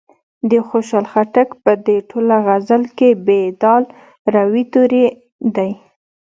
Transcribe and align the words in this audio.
د 0.49 0.51
خوشال 0.67 1.05
خټک 1.11 1.49
په 1.63 1.71
دې 1.85 1.97
ټوله 2.09 2.37
غزل 2.47 2.83
کې 2.97 3.09
ب 3.25 3.27
د 3.61 3.63
روي 4.35 4.63
توری 4.73 5.05
دی. 5.55 5.71